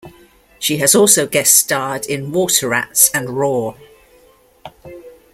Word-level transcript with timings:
She 0.57 0.77
has 0.77 0.95
also 0.95 1.27
guest 1.27 1.55
starred 1.55 2.07
in 2.07 2.31
"Water 2.31 2.67
Rats" 2.69 3.11
and 3.13 3.37
"Roar". 3.37 3.77